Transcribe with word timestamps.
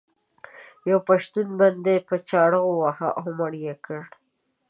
یو 0.91 0.99
پښتون 1.09 1.47
بندي 1.59 1.97
په 2.07 2.15
چاړه 2.29 2.59
وواهه 2.63 3.09
او 3.19 3.25
مړ 3.37 3.51
یې 3.65 3.75
کړ. 3.85 4.01